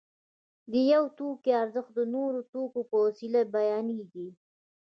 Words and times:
د 0.71 0.73
یو 0.93 1.03
توکي 1.17 1.51
ارزښت 1.61 1.91
د 1.95 1.99
نورو 2.15 2.39
توکو 2.53 2.81
په 2.89 2.95
وسیله 3.05 3.41
بیانېږي 3.55 4.27